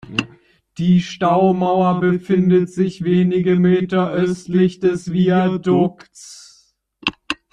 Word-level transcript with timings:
Die 0.79 0.99
Staumauer 0.99 1.99
befindet 1.99 2.71
sich 2.71 3.03
wenige 3.03 3.55
Meter 3.57 4.09
östlich 4.09 4.79
des 4.79 5.13
Viadukts. 5.13 6.75